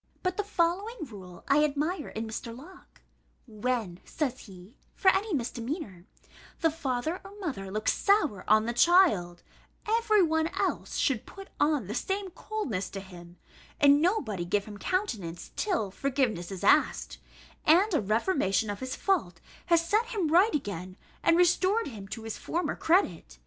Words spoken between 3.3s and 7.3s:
"When," says he (for any misdemeanour), "the father